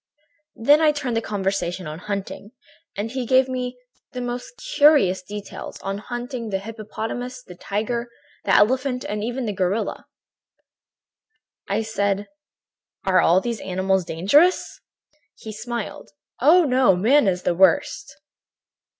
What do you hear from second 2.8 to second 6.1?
and he gave me the most curious details on